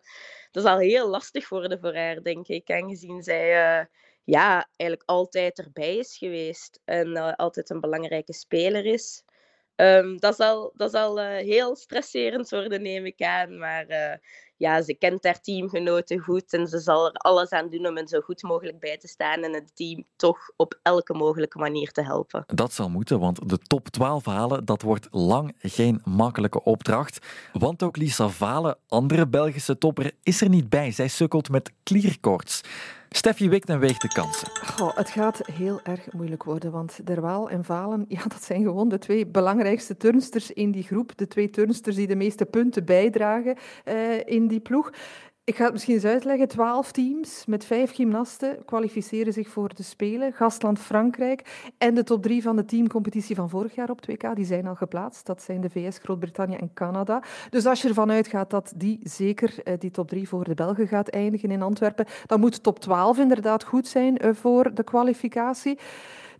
dat 0.51 0.63
zal 0.63 0.77
heel 0.77 1.09
lastig 1.09 1.49
worden 1.49 1.79
voor 1.79 1.95
haar, 1.95 2.21
denk 2.21 2.47
ik. 2.47 2.71
Aangezien 2.71 3.23
zij 3.23 3.79
uh, 3.79 3.85
ja, 4.23 4.69
eigenlijk 4.75 5.09
altijd 5.09 5.59
erbij 5.59 5.97
is 5.97 6.17
geweest 6.17 6.81
en 6.85 7.07
uh, 7.07 7.33
altijd 7.33 7.69
een 7.69 7.79
belangrijke 7.79 8.33
speler 8.33 8.85
is. 8.85 9.23
Um, 9.75 10.19
dat 10.19 10.35
zal, 10.35 10.71
dat 10.75 10.91
zal 10.91 11.19
heel 11.19 11.75
stresserend 11.75 12.49
worden, 12.49 12.81
neem 12.81 13.05
ik 13.05 13.21
aan. 13.21 13.57
Maar 13.57 14.19
ja, 14.63 14.81
ze 14.81 14.93
kent 14.93 15.23
haar 15.23 15.41
teamgenoten 15.41 16.19
goed 16.19 16.53
en 16.53 16.67
ze 16.67 16.79
zal 16.79 17.05
er 17.05 17.11
alles 17.13 17.49
aan 17.49 17.69
doen 17.69 17.87
om 17.87 17.95
hen 17.95 18.07
zo 18.07 18.19
goed 18.19 18.43
mogelijk 18.43 18.79
bij 18.79 18.97
te 18.97 19.07
staan 19.07 19.43
en 19.43 19.53
het 19.53 19.75
team 19.75 20.03
toch 20.15 20.51
op 20.55 20.79
elke 20.81 21.13
mogelijke 21.13 21.57
manier 21.57 21.91
te 21.91 22.03
helpen. 22.03 22.43
Dat 22.47 22.73
zal 22.73 22.89
moeten, 22.89 23.19
want 23.19 23.49
de 23.49 23.57
top 23.57 23.87
12 23.87 24.25
halen, 24.25 24.65
dat 24.65 24.81
wordt 24.81 25.07
lang 25.11 25.55
geen 25.59 26.01
makkelijke 26.03 26.63
opdracht. 26.63 27.25
Want 27.53 27.83
ook 27.83 27.97
Lisa 27.97 28.27
Valen, 28.27 28.77
andere 28.87 29.27
Belgische 29.27 29.77
topper, 29.77 30.11
is 30.23 30.41
er 30.41 30.49
niet 30.49 30.69
bij. 30.69 30.91
Zij 30.91 31.07
sukkelt 31.07 31.49
met 31.49 31.71
klierkoorts. 31.83 32.61
Steffi 33.17 33.49
wikt 33.49 33.69
en 33.69 33.79
weegt 33.79 34.01
de 34.01 34.07
kansen. 34.07 34.47
Het 34.95 35.09
gaat 35.09 35.41
heel 35.51 35.79
erg 35.83 36.11
moeilijk 36.11 36.43
worden, 36.43 36.71
want 36.71 37.05
Derwaal 37.05 37.49
en 37.49 37.63
Valen, 37.63 38.05
ja, 38.17 38.21
dat 38.23 38.43
zijn 38.43 38.63
gewoon 38.63 38.89
de 38.89 38.97
twee 38.97 39.27
belangrijkste 39.27 39.97
turnsters 39.97 40.51
in 40.51 40.71
die 40.71 40.83
groep. 40.83 41.17
De 41.17 41.27
twee 41.27 41.49
turnsters 41.49 41.95
die 41.95 42.07
de 42.07 42.15
meeste 42.15 42.45
punten 42.45 42.85
bijdragen 42.85 43.57
eh, 43.83 43.95
in 44.25 44.47
die 44.47 44.59
ploeg. 44.59 44.91
Ik 45.45 45.55
ga 45.55 45.63
het 45.63 45.73
misschien 45.73 45.93
eens 45.93 46.05
uitleggen. 46.05 46.47
Twaalf 46.47 46.91
teams 46.91 47.45
met 47.45 47.65
vijf 47.65 47.95
gymnasten 47.95 48.65
kwalificeren 48.65 49.33
zich 49.33 49.49
voor 49.49 49.75
de 49.75 49.83
Spelen. 49.83 50.33
Gastland 50.33 50.79
Frankrijk 50.79 51.71
en 51.77 51.93
de 51.93 52.03
top 52.03 52.21
drie 52.21 52.41
van 52.41 52.55
de 52.55 52.65
teamcompetitie 52.65 53.35
van 53.35 53.49
vorig 53.49 53.75
jaar 53.75 53.89
op 53.89 53.99
2K, 54.09 54.33
die 54.33 54.45
zijn 54.45 54.67
al 54.67 54.75
geplaatst. 54.75 55.25
Dat 55.25 55.41
zijn 55.41 55.61
de 55.61 55.69
VS, 55.69 55.97
Groot-Brittannië 55.97 56.55
en 56.55 56.73
Canada. 56.73 57.23
Dus 57.49 57.65
als 57.65 57.81
je 57.81 57.87
ervan 57.87 58.11
uitgaat 58.11 58.49
dat 58.49 58.73
die 58.75 58.99
zeker 59.03 59.63
eh, 59.63 59.73
die 59.79 59.91
top 59.91 60.07
drie 60.07 60.27
voor 60.27 60.43
de 60.43 60.53
Belgen 60.53 60.87
gaat 60.87 61.09
eindigen 61.09 61.51
in 61.51 61.61
Antwerpen, 61.61 62.05
dan 62.25 62.39
moet 62.39 62.63
top 62.63 62.79
12 62.79 63.17
inderdaad 63.17 63.63
goed 63.63 63.87
zijn 63.87 64.17
eh, 64.17 64.33
voor 64.33 64.73
de 64.73 64.83
kwalificatie. 64.83 65.79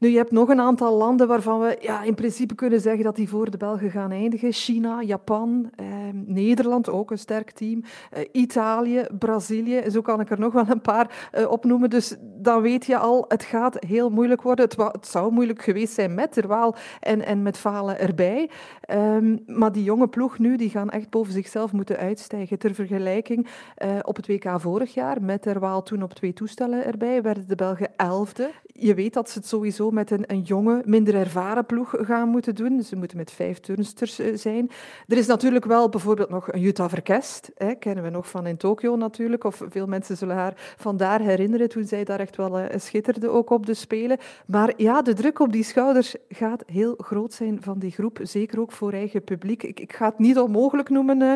Nu, 0.04 0.10
je 0.10 0.18
hebt 0.18 0.32
nog 0.32 0.50
een 0.50 0.60
aantal 0.60 0.98
landen 0.98 1.28
waarvan 1.28 1.60
we 1.60 1.78
ja, 1.82 2.04
in 2.04 2.16
principe 2.16 2.56
kunnen 2.56 2.82
zeggen 2.82 3.04
dat 3.04 3.16
die 3.16 3.30
voor 3.30 3.52
de 3.52 3.58
Belgen 3.58 3.92
gaan 3.92 4.12
eindigen. 4.12 4.52
China, 4.52 5.02
Japan, 5.02 5.70
eh, 5.76 5.86
Nederland, 6.14 6.90
ook 6.90 7.12
een 7.12 7.18
sterk 7.18 7.52
team. 7.52 7.84
Eh, 8.12 8.28
Italië, 8.32 9.06
Brazilië, 9.20 9.84
zo 9.90 10.02
kan 10.02 10.20
ik 10.20 10.30
er 10.30 10.40
nog 10.40 10.54
wel 10.54 10.66
een 10.70 10.82
paar 10.82 11.30
eh, 11.32 11.52
opnoemen. 11.52 11.90
Dus 11.90 12.16
dan 12.44 12.62
weet 12.62 12.86
je 12.86 12.98
al, 12.98 13.26
het 13.28 13.44
gaat 13.44 13.84
heel 13.88 14.10
moeilijk 14.10 14.42
worden. 14.42 14.70
Het, 14.92 15.08
zou 15.08 15.32
moeilijk 15.32 15.62
geweest 15.62 15.94
zijn 15.94 16.14
met 16.14 16.32
Terwaal 16.32 16.76
en, 17.00 17.26
en 17.26 17.42
met 17.42 17.58
Falen 17.58 18.00
erbij. 18.00 18.50
Um, 18.92 19.44
maar 19.46 19.72
die 19.72 19.84
jonge 19.84 20.08
ploeg 20.08 20.40
nu, 20.40 20.58
die 20.58 20.70
gaan 20.70 20.90
echt 20.90 21.10
boven 21.10 21.34
zichzelf 21.34 21.72
moeten 21.72 21.98
uitstijgen. 21.98 22.60
Ter 22.60 22.74
vergelijking, 22.74 23.48
uh, 23.86 24.00
op 24.02 24.16
het 24.16 24.28
WK 24.28 24.46
vorig 24.58 24.94
jaar, 24.94 25.22
met 25.22 25.42
Terwaal 25.42 25.84
toen 25.84 26.04
op 26.04 26.14
twee 26.14 26.34
toestellen 26.34 26.86
erbij, 26.86 27.22
werden 27.22 27.48
de 27.48 27.56
Belgen 27.56 27.92
elfde. 27.96 28.52
Je 28.66 28.94
weet 28.94 29.14
dat 29.14 29.30
ze 29.30 29.38
het 29.38 29.48
sowieso 29.48 29.92
met 29.92 30.12
een, 30.12 30.24
een 30.28 30.42
jonge, 30.42 30.82
minder 30.86 31.16
ervaren 31.16 31.66
ploeg 31.66 31.94
gaan 31.98 32.30
moeten 32.30 32.56
doen. 32.56 32.82
Ze 32.82 32.96
moeten 32.96 33.18
met 33.18 33.32
vijf 33.32 33.60
turnsters 33.60 34.20
uh, 34.20 34.38
zijn. 34.38 34.72
Er 35.08 35.18
is 35.18 35.28
natuurlijk 35.28 35.66
wel 35.66 35.90
bijvoorbeeld 35.90 36.30
nog 36.30 36.54
een 36.54 36.60
Jutta 36.60 36.90
Verkest, 36.90 37.52
hè, 37.56 37.76
kennen 37.76 38.04
we 38.04 38.10
nog 38.10 38.30
van 38.30 38.48
in 38.48 38.58
Tokio 38.58 38.96
natuurlijk, 38.96 39.44
of 39.44 39.62
veel 39.70 39.88
mensen 39.88 40.18
zullen 40.18 40.36
haar 40.36 40.74
vandaar 40.78 41.20
herinneren 41.22 41.70
toen 41.70 41.86
zij 41.86 42.04
daar 42.04 42.20
echt 42.20 42.33
wel 42.36 42.60
uh, 42.60 42.66
schitterde 42.76 43.30
ook 43.30 43.50
op 43.50 43.66
de 43.66 43.74
Spelen. 43.74 44.18
Maar 44.46 44.74
ja, 44.78 45.02
de 45.02 45.14
druk 45.14 45.40
op 45.40 45.52
die 45.52 45.64
schouders 45.64 46.16
gaat 46.30 46.64
heel 46.66 46.96
groot 46.98 47.34
zijn 47.34 47.62
van 47.62 47.80
die 47.80 47.92
groep, 47.92 48.20
zeker 48.22 48.60
ook 48.60 48.72
voor 48.72 48.94
eigen 48.94 49.24
publiek. 49.24 49.64
Ik, 49.64 49.80
ik 49.80 49.96
ga 49.96 50.06
het 50.06 50.20
niet 50.20 50.38
onmogelijk 50.38 50.90
noemen, 50.90 51.22
uh, 51.22 51.34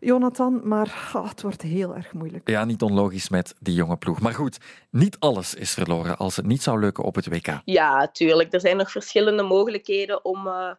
Jonathan, 0.00 0.60
maar 0.64 1.10
oh, 1.14 1.28
het 1.28 1.42
wordt 1.42 1.62
heel 1.62 1.94
erg 1.94 2.12
moeilijk. 2.12 2.48
Ja, 2.48 2.64
niet 2.64 2.82
onlogisch 2.82 3.28
met 3.28 3.54
die 3.60 3.74
jonge 3.74 3.96
ploeg. 3.96 4.20
Maar 4.20 4.34
goed, 4.34 4.58
niet 4.90 5.16
alles 5.18 5.54
is 5.54 5.74
verloren 5.74 6.16
als 6.16 6.36
het 6.36 6.46
niet 6.46 6.62
zou 6.62 6.80
lukken 6.80 7.04
op 7.04 7.14
het 7.14 7.28
WK. 7.28 7.60
Ja, 7.64 8.08
tuurlijk. 8.08 8.52
Er 8.52 8.60
zijn 8.60 8.76
nog 8.76 8.90
verschillende 8.90 9.42
mogelijkheden 9.42 10.24
om... 10.24 10.46
Uh, 10.46 10.70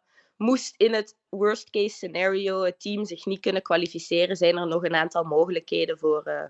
moest 0.41 0.73
in 0.77 0.93
het 0.93 1.15
worst 1.29 1.69
case 1.69 1.95
scenario 1.95 2.61
het 2.63 2.79
team 2.79 3.05
zich 3.05 3.25
niet 3.25 3.39
kunnen 3.39 3.61
kwalificeren, 3.61 4.35
zijn 4.35 4.57
er 4.57 4.67
nog 4.67 4.83
een 4.83 4.95
aantal 4.95 5.23
mogelijkheden 5.23 5.97
voor, 5.97 6.23
uh, 6.25 6.43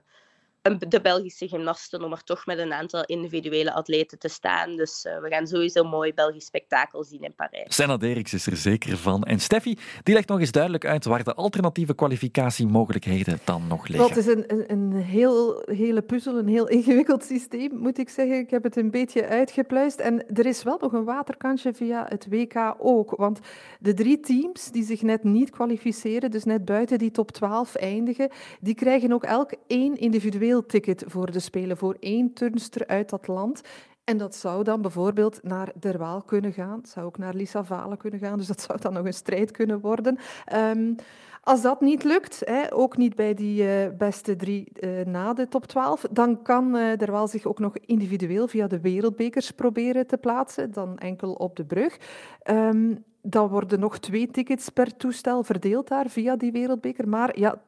de 0.61 1.01
Belgische 1.01 1.47
gymnasten 1.47 2.03
om 2.03 2.11
er 2.11 2.23
toch 2.23 2.45
met 2.45 2.57
een 2.57 2.73
aantal 2.73 3.03
individuele 3.05 3.73
atleten 3.73 4.19
te 4.19 4.27
staan. 4.27 4.75
Dus 4.75 5.05
uh, 5.05 5.19
we 5.19 5.29
gaan 5.29 5.47
sowieso 5.47 5.83
een 5.83 5.89
mooi 5.89 6.13
Belgisch 6.13 6.45
spektakel 6.45 7.03
zien 7.03 7.21
in 7.21 7.33
Parijs. 7.35 7.75
Senna 7.75 7.97
Derks 7.97 8.33
is 8.33 8.45
er 8.45 8.57
zeker 8.57 8.97
van. 8.97 9.23
En 9.23 9.39
Steffi, 9.39 9.77
die 10.03 10.13
legt 10.13 10.27
nog 10.27 10.39
eens 10.39 10.51
duidelijk 10.51 10.85
uit 10.85 11.05
waar 11.05 11.23
de 11.23 11.33
alternatieve 11.33 11.95
kwalificatiemogelijkheden 11.95 13.39
dan 13.43 13.67
nog 13.67 13.87
liggen. 13.87 14.07
Dat 14.07 14.17
is 14.17 14.27
een, 14.27 14.43
een, 14.47 14.71
een 14.71 14.93
heel, 14.93 15.63
hele 15.65 16.01
puzzel, 16.01 16.37
een 16.37 16.47
heel 16.47 16.67
ingewikkeld 16.67 17.23
systeem, 17.23 17.77
moet 17.77 17.97
ik 17.97 18.09
zeggen. 18.09 18.37
Ik 18.37 18.49
heb 18.49 18.63
het 18.63 18.75
een 18.75 18.91
beetje 18.91 19.27
uitgepluist. 19.27 19.99
En 19.99 20.27
er 20.33 20.45
is 20.45 20.63
wel 20.63 20.77
nog 20.81 20.93
een 20.93 21.03
waterkantje 21.03 21.73
via 21.73 22.05
het 22.09 22.27
WK 22.29 22.75
ook. 22.77 23.15
Want 23.15 23.39
de 23.79 23.93
drie 23.93 24.19
teams 24.19 24.71
die 24.71 24.83
zich 24.83 25.01
net 25.01 25.23
niet 25.23 25.49
kwalificeren, 25.49 26.31
dus 26.31 26.43
net 26.43 26.65
buiten 26.65 26.97
die 26.97 27.11
top 27.11 27.31
12 27.31 27.75
eindigen, 27.75 28.29
die 28.59 28.75
krijgen 28.75 29.13
ook 29.13 29.23
elk 29.23 29.53
één 29.67 29.97
individueel 29.97 30.50
ticket 30.59 31.03
voor 31.07 31.31
de 31.31 31.39
Spelen 31.39 31.77
voor 31.77 31.97
één 31.99 32.33
turnster 32.33 32.87
uit 32.87 33.09
dat 33.09 33.27
land. 33.27 33.61
En 34.03 34.17
dat 34.17 34.35
zou 34.35 34.63
dan 34.63 34.81
bijvoorbeeld 34.81 35.39
naar 35.43 35.71
Derwaal 35.79 36.21
kunnen 36.21 36.53
gaan. 36.53 36.77
Het 36.77 36.89
zou 36.89 37.05
ook 37.05 37.17
naar 37.17 37.33
Lisa 37.33 37.63
Valen 37.63 37.97
kunnen 37.97 38.19
gaan. 38.19 38.37
Dus 38.37 38.47
dat 38.47 38.61
zou 38.61 38.79
dan 38.81 38.93
nog 38.93 39.05
een 39.05 39.13
strijd 39.13 39.51
kunnen 39.51 39.79
worden. 39.79 40.17
Um, 40.55 40.95
als 41.43 41.61
dat 41.61 41.81
niet 41.81 42.03
lukt, 42.03 42.41
hè, 42.45 42.73
ook 42.73 42.97
niet 42.97 43.15
bij 43.15 43.33
die 43.33 43.63
uh, 43.63 43.97
beste 43.97 44.35
drie 44.35 44.71
uh, 44.79 45.05
na 45.05 45.33
de 45.33 45.47
top 45.47 45.65
12, 45.65 46.05
dan 46.11 46.41
kan 46.41 46.75
uh, 46.75 46.97
Derwaal 46.97 47.27
zich 47.27 47.45
ook 47.45 47.59
nog 47.59 47.77
individueel 47.77 48.47
via 48.47 48.67
de 48.67 48.81
wereldbekers 48.81 49.51
proberen 49.51 50.07
te 50.07 50.17
plaatsen. 50.17 50.71
Dan 50.71 50.97
enkel 50.97 51.33
op 51.33 51.55
de 51.55 51.65
brug. 51.65 51.97
Um, 52.49 53.03
dan 53.21 53.47
worden 53.47 53.79
nog 53.79 53.99
twee 53.99 54.31
tickets 54.31 54.69
per 54.69 54.97
toestel 54.97 55.43
verdeeld 55.43 55.87
daar 55.87 56.09
via 56.09 56.35
die 56.35 56.51
wereldbeker. 56.51 57.07
Maar 57.07 57.39
ja, 57.39 57.61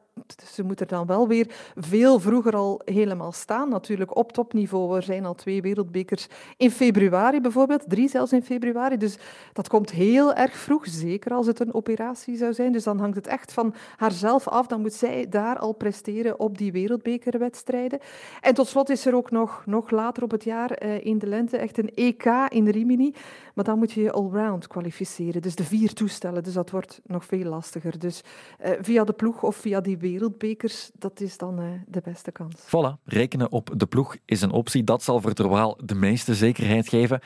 ze 0.52 0.62
moeten 0.62 0.88
dan 0.88 1.06
wel 1.06 1.28
weer 1.28 1.46
veel 1.74 2.20
vroeger 2.20 2.56
al 2.56 2.80
helemaal 2.84 3.32
staan, 3.32 3.68
natuurlijk 3.68 4.16
op 4.16 4.32
topniveau. 4.32 4.96
Er 4.96 5.02
zijn 5.02 5.24
al 5.24 5.34
twee 5.34 5.62
wereldbekers 5.62 6.26
in 6.56 6.70
februari 6.70 7.40
bijvoorbeeld, 7.40 7.84
drie 7.88 8.08
zelfs 8.08 8.32
in 8.32 8.42
februari. 8.42 8.96
Dus 8.96 9.16
dat 9.52 9.68
komt 9.68 9.90
heel 9.90 10.34
erg 10.34 10.56
vroeg, 10.56 10.86
zeker 10.86 11.32
als 11.32 11.46
het 11.46 11.60
een 11.60 11.74
operatie 11.74 12.36
zou 12.36 12.52
zijn. 12.52 12.72
Dus 12.72 12.84
dan 12.84 12.98
hangt 12.98 13.16
het 13.16 13.26
echt 13.26 13.52
van 13.52 13.74
haarzelf 13.96 14.48
af. 14.48 14.66
Dan 14.66 14.80
moet 14.80 14.92
zij 14.92 15.26
daar 15.28 15.58
al 15.58 15.72
presteren 15.72 16.38
op 16.38 16.58
die 16.58 16.72
wereldbekerwedstrijden. 16.72 17.98
En 18.40 18.54
tot 18.54 18.68
slot 18.68 18.90
is 18.90 19.06
er 19.06 19.14
ook 19.14 19.30
nog, 19.30 19.62
nog 19.66 19.90
later 19.90 20.22
op 20.22 20.30
het 20.30 20.44
jaar 20.44 20.70
eh, 20.70 21.04
in 21.04 21.18
de 21.18 21.26
lente 21.26 21.56
echt 21.56 21.78
een 21.78 21.90
EK 21.94 22.24
in 22.48 22.68
Rimini. 22.68 23.14
Maar 23.54 23.64
dan 23.64 23.78
moet 23.78 23.92
je 23.92 24.02
je 24.02 24.12
allround 24.12 24.66
kwalificeren, 24.66 25.42
dus 25.42 25.54
de 25.54 25.64
vier 25.64 25.92
toestellen. 25.92 26.42
Dus 26.42 26.52
dat 26.52 26.70
wordt 26.70 27.00
nog 27.06 27.24
veel 27.24 27.44
lastiger. 27.44 27.98
Dus 27.98 28.22
uh, 28.64 28.70
via 28.80 29.04
de 29.04 29.12
ploeg 29.12 29.42
of 29.42 29.56
via 29.56 29.80
die 29.80 29.98
wereldbekers, 30.10 30.90
dat 30.98 31.20
is 31.20 31.38
dan 31.38 31.60
uh, 31.60 31.66
de 31.86 32.00
beste 32.04 32.32
kans. 32.32 32.54
Voilà, 32.66 33.02
rekenen 33.04 33.52
op 33.52 33.70
de 33.76 33.86
ploeg 33.86 34.16
is 34.24 34.40
een 34.42 34.50
optie. 34.50 34.84
Dat 34.84 35.02
zal 35.02 35.20
voor 35.20 35.32
Terwaal 35.32 35.78
de 35.84 35.94
meeste 35.94 36.34
zekerheid 36.34 36.88
geven. 36.88 37.20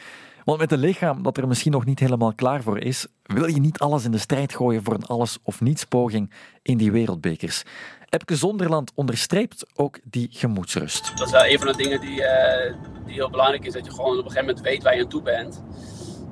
Want 0.44 0.58
met 0.58 0.72
een 0.72 0.78
lichaam 0.78 1.22
dat 1.22 1.36
er 1.36 1.48
misschien 1.48 1.72
nog 1.72 1.84
niet 1.84 1.98
helemaal 1.98 2.34
klaar 2.34 2.62
voor 2.62 2.78
is, 2.78 3.06
wil 3.22 3.46
je 3.46 3.60
niet 3.60 3.78
alles 3.78 4.04
in 4.04 4.10
de 4.10 4.18
strijd 4.18 4.54
gooien 4.54 4.82
voor 4.82 4.94
een 4.94 5.06
alles-of-niets-poging 5.06 6.32
in 6.62 6.76
die 6.76 6.92
wereldbekers. 6.92 7.62
Epke 8.08 8.36
Zonderland 8.36 8.92
onderstreept 8.94 9.66
ook 9.74 9.98
die 10.04 10.28
gemoedsrust. 10.30 11.16
Dat 11.16 11.26
is 11.26 11.32
wel 11.32 11.46
een 11.46 11.58
van 11.58 11.66
de 11.66 11.76
dingen 11.76 12.00
die, 12.00 12.20
uh, 12.20 12.74
die 13.04 13.14
heel 13.14 13.30
belangrijk 13.30 13.64
is, 13.64 13.72
dat 13.72 13.84
je 13.84 13.90
gewoon 13.90 14.18
op 14.18 14.24
een 14.24 14.30
gegeven 14.30 14.46
moment 14.46 14.64
weet 14.64 14.82
waar 14.82 14.96
je 14.96 15.02
aan 15.02 15.08
toe 15.08 15.22
bent. 15.22 15.62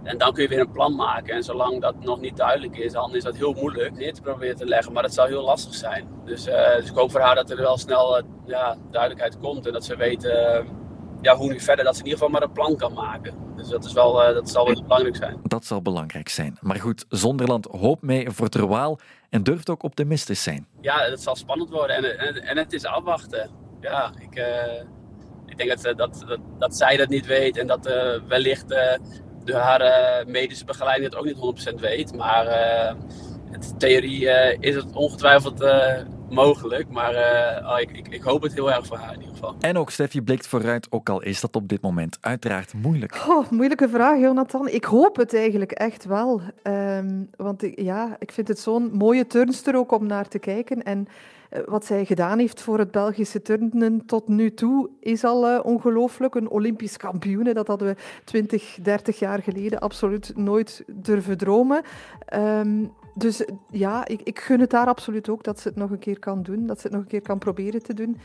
En 0.06 0.18
dan 0.18 0.32
kun 0.32 0.42
je 0.42 0.48
weer 0.48 0.60
een 0.60 0.70
plan 0.70 0.94
maken. 0.94 1.34
En 1.34 1.42
zolang 1.42 1.80
dat 1.80 2.04
nog 2.04 2.20
niet 2.20 2.36
duidelijk 2.36 2.76
is, 2.76 2.92
dan 2.92 3.14
is 3.14 3.22
dat 3.22 3.36
heel 3.36 3.52
moeilijk 3.52 3.96
neer 3.96 4.12
te 4.12 4.20
proberen 4.20 4.56
te 4.56 4.64
leggen. 4.66 4.92
Maar 4.92 5.02
dat 5.02 5.14
zou 5.14 5.28
heel 5.28 5.44
lastig 5.44 5.74
zijn. 5.74 6.08
Dus, 6.24 6.46
uh, 6.46 6.76
dus 6.76 6.90
ik 6.90 6.96
hoop 6.96 7.10
voor 7.10 7.20
haar 7.20 7.34
dat 7.34 7.50
er 7.50 7.56
wel 7.56 7.78
snel 7.78 8.18
uh, 8.18 8.24
ja, 8.46 8.76
duidelijkheid 8.90 9.38
komt. 9.38 9.66
En 9.66 9.72
dat 9.72 9.84
ze 9.84 9.96
weet 9.96 10.24
uh, 10.24 10.58
ja, 11.20 11.36
hoe 11.36 11.48
nu 11.48 11.60
verder. 11.60 11.84
Dat 11.84 11.94
ze 11.96 12.00
in 12.00 12.08
ieder 12.08 12.18
geval 12.18 12.32
maar 12.38 12.48
een 12.48 12.54
plan 12.54 12.76
kan 12.76 12.92
maken. 12.92 13.34
Dus 13.56 13.68
dat, 13.68 13.84
is 13.84 13.92
wel, 13.92 14.12
dat 14.12 14.50
zal 14.50 14.64
wel 14.64 14.82
belangrijk 14.82 15.16
zijn. 15.16 15.40
Dat 15.42 15.64
zal 15.64 15.82
belangrijk 15.82 16.28
zijn. 16.28 16.58
Maar 16.60 16.76
goed, 16.76 17.04
Zonderland 17.08 17.66
hoopt 17.70 18.02
mee 18.02 18.30
voor 18.30 18.48
Terwaal 18.48 18.98
en 19.30 19.42
durft 19.42 19.70
ook 19.70 19.82
optimistisch 19.82 20.42
zijn. 20.42 20.66
Ja, 20.80 20.98
het 20.98 21.22
zal 21.22 21.36
spannend 21.36 21.70
worden. 21.70 21.96
En, 21.96 22.18
en, 22.18 22.34
en 22.34 22.56
het 22.56 22.72
is 22.72 22.84
afwachten. 22.84 23.50
Ja, 23.80 24.12
ik, 24.18 24.40
ik 25.46 25.56
denk 25.56 25.70
dat, 25.70 25.96
dat, 25.96 26.24
dat, 26.26 26.38
dat, 26.58 26.76
zij 26.76 26.96
dat 26.96 27.08
niet 27.08 27.26
weet. 27.26 27.56
En 27.56 27.66
dat 27.66 27.86
wellicht 28.28 28.74
de, 29.46 29.54
haar 29.54 30.24
medische 30.26 30.64
begeleiding 30.64 31.10
het 31.10 31.18
ook 31.18 31.24
niet 31.24 31.70
100% 31.72 31.80
weet. 31.80 32.16
Maar 32.16 32.46
in 33.52 33.78
theorie 33.78 34.20
uh, 34.20 34.56
is 34.60 34.74
het 34.74 34.92
ongetwijfeld 34.92 35.60
mogelijk. 36.30 36.88
Maar 36.88 37.14
oh, 37.64 37.80
ik, 37.80 37.90
ik, 37.90 38.08
ik, 38.08 38.22
hoop 38.22 38.42
het 38.42 38.54
heel 38.54 38.72
erg 38.72 38.86
voor 38.86 38.96
haar 38.96 39.12
in 39.12 39.20
ieder 39.20 39.34
geval. 39.34 39.54
En 39.60 39.78
ook 39.78 39.90
Steffi 39.90 40.22
blikt 40.22 40.46
vooruit, 40.46 40.86
ook 40.90 41.08
al 41.08 41.22
is 41.22 41.40
dat 41.40 41.56
op 41.56 41.68
dit 41.68 41.82
moment 41.82 42.18
uiteraard 42.20 42.74
moeilijk. 42.74 43.24
Oh, 43.28 43.50
moeilijke 43.50 43.88
vraag, 43.88 44.18
Jonathan. 44.18 44.68
Ik 44.68 44.84
hoop 44.84 45.16
het 45.16 45.34
eigenlijk 45.34 45.72
echt 45.72 46.04
wel. 46.04 46.40
Um, 46.62 47.30
want 47.36 47.62
ik, 47.62 47.80
ja, 47.80 48.16
ik 48.18 48.32
vind 48.32 48.48
het 48.48 48.58
zo'n 48.58 48.90
mooie 48.92 49.26
turnster 49.26 49.76
ook 49.76 49.92
om 49.92 50.06
naar 50.06 50.28
te 50.28 50.38
kijken. 50.38 50.82
En 50.82 51.08
wat 51.66 51.84
zij 51.84 52.04
gedaan 52.04 52.38
heeft 52.38 52.60
voor 52.60 52.78
het 52.78 52.90
Belgische 52.90 53.42
turnen 53.42 54.06
tot 54.06 54.28
nu 54.28 54.54
toe 54.54 54.90
is 55.00 55.24
al 55.24 55.50
uh, 55.50 55.60
ongelooflijk. 55.62 56.34
Een 56.34 56.50
Olympisch 56.50 56.96
kampioen, 56.96 57.44
dat 57.44 57.66
hadden 57.66 57.88
we 57.88 57.96
20, 58.24 58.78
30 58.82 59.18
jaar 59.18 59.42
geleden 59.42 59.78
absoluut 59.78 60.32
nooit 60.36 60.84
durven 60.86 61.38
dromen. 61.38 61.82
Um, 62.34 62.92
dus 63.18 63.44
ja, 63.70 64.06
ik, 64.06 64.20
ik 64.22 64.40
gun 64.40 64.60
het 64.60 64.70
daar 64.70 64.86
absoluut 64.86 65.28
ook 65.28 65.44
dat 65.44 65.60
ze 65.60 65.68
het 65.68 65.76
nog 65.76 65.90
een 65.90 65.98
keer 65.98 66.18
kan 66.18 66.42
doen, 66.42 66.66
dat 66.66 66.80
ze 66.80 66.82
het 66.82 66.92
nog 66.92 67.02
een 67.02 67.08
keer 67.08 67.22
kan 67.22 67.38
proberen 67.38 67.82
te 67.82 67.94
doen. 67.94 68.16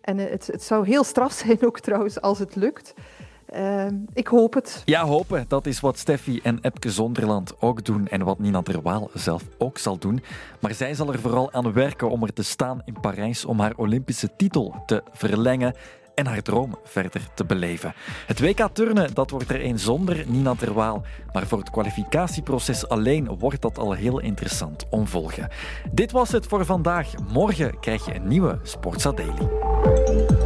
En 0.00 0.18
uh, 0.18 0.30
het, 0.30 0.46
het 0.46 0.62
zou 0.62 0.86
heel 0.86 1.04
straf 1.04 1.32
zijn 1.44 1.66
ook 1.66 1.80
trouwens 1.80 2.20
als 2.20 2.38
het 2.38 2.56
lukt. 2.56 2.94
Uh, 3.54 3.86
ik 4.12 4.26
hoop 4.26 4.54
het. 4.54 4.82
Ja, 4.84 5.04
hopen. 5.04 5.44
Dat 5.48 5.66
is 5.66 5.80
wat 5.80 5.98
Steffi 5.98 6.40
en 6.42 6.58
Epke 6.60 6.90
Zonderland 6.90 7.60
ook 7.60 7.84
doen 7.84 8.06
en 8.06 8.24
wat 8.24 8.38
Nina 8.38 8.62
Terwaal 8.62 9.10
zelf 9.14 9.42
ook 9.58 9.78
zal 9.78 9.98
doen. 9.98 10.22
Maar 10.60 10.74
zij 10.74 10.94
zal 10.94 11.12
er 11.12 11.18
vooral 11.18 11.52
aan 11.52 11.72
werken 11.72 12.10
om 12.10 12.22
er 12.22 12.32
te 12.32 12.42
staan 12.42 12.82
in 12.84 13.00
Parijs 13.00 13.44
om 13.44 13.60
haar 13.60 13.72
Olympische 13.76 14.36
titel 14.36 14.82
te 14.86 15.02
verlengen 15.12 15.74
en 16.14 16.26
haar 16.26 16.42
droom 16.42 16.78
verder 16.84 17.20
te 17.34 17.44
beleven. 17.44 17.94
Het 18.26 18.40
WK 18.40 18.68
turnen 18.72 19.14
dat 19.14 19.30
wordt 19.30 19.50
er 19.50 19.64
een 19.64 19.78
zonder 19.78 20.24
Nina 20.26 20.54
Terwaal, 20.54 21.02
maar 21.32 21.46
voor 21.46 21.58
het 21.58 21.70
kwalificatieproces 21.70 22.88
alleen 22.88 23.38
wordt 23.38 23.62
dat 23.62 23.78
al 23.78 23.92
heel 23.92 24.20
interessant 24.20 24.86
om 24.90 25.06
volgen. 25.06 25.48
Dit 25.92 26.12
was 26.12 26.32
het 26.32 26.46
voor 26.46 26.64
vandaag. 26.64 27.08
Morgen 27.32 27.80
krijg 27.80 28.06
je 28.06 28.14
een 28.14 28.28
nieuwe 28.28 28.58
Sportsa 28.62 29.12
Daily. 29.12 30.43